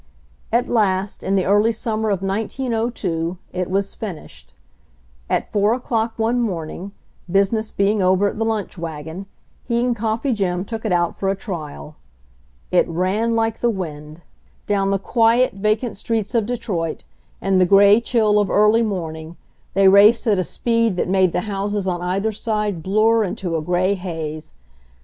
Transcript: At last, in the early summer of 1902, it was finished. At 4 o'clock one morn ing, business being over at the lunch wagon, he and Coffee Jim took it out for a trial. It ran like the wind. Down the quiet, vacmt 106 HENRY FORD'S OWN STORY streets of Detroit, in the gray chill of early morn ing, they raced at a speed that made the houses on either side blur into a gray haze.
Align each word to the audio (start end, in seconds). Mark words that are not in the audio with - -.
At 0.51 0.67
last, 0.67 1.21
in 1.21 1.35
the 1.35 1.45
early 1.45 1.71
summer 1.71 2.09
of 2.09 2.23
1902, 2.23 3.37
it 3.53 3.69
was 3.69 3.93
finished. 3.93 4.51
At 5.29 5.51
4 5.51 5.75
o'clock 5.75 6.13
one 6.17 6.41
morn 6.41 6.71
ing, 6.71 6.91
business 7.31 7.69
being 7.69 8.01
over 8.01 8.27
at 8.27 8.39
the 8.39 8.43
lunch 8.43 8.79
wagon, 8.79 9.27
he 9.63 9.85
and 9.85 9.95
Coffee 9.95 10.33
Jim 10.33 10.65
took 10.65 10.85
it 10.85 10.91
out 10.91 11.15
for 11.15 11.29
a 11.29 11.35
trial. 11.35 11.97
It 12.71 12.87
ran 12.89 13.35
like 13.35 13.59
the 13.59 13.69
wind. 13.69 14.21
Down 14.65 14.89
the 14.89 14.97
quiet, 14.97 15.53
vacmt 15.53 15.83
106 15.83 15.83
HENRY 15.83 15.89
FORD'S 15.91 15.93
OWN 15.93 15.93
STORY 15.93 15.93
streets 15.93 16.35
of 16.35 16.45
Detroit, 16.47 17.03
in 17.39 17.59
the 17.59 17.65
gray 17.67 18.01
chill 18.01 18.39
of 18.39 18.49
early 18.49 18.81
morn 18.81 19.15
ing, 19.17 19.37
they 19.75 19.87
raced 19.87 20.25
at 20.25 20.39
a 20.39 20.43
speed 20.43 20.95
that 20.97 21.09
made 21.09 21.31
the 21.31 21.41
houses 21.41 21.85
on 21.85 22.01
either 22.01 22.31
side 22.31 22.81
blur 22.81 23.23
into 23.23 23.55
a 23.55 23.61
gray 23.61 23.93
haze. 23.93 24.53